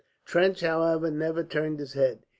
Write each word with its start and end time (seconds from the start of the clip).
Trench, 0.25 0.61
however, 0.61 1.11
never 1.11 1.43
turned 1.43 1.77
his 1.79 1.93
head. 1.93 2.23